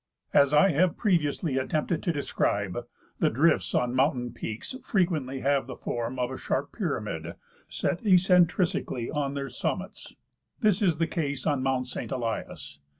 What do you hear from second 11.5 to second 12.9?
mount Saint Elias.